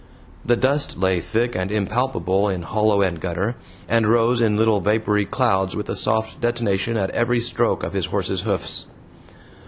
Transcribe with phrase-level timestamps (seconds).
[0.43, 3.55] The dust lay thick and impalpable in hollow and gutter,
[3.87, 8.07] and rose in little vapory clouds with a soft detonation at every stroke of his
[8.07, 8.87] horse's hoofs.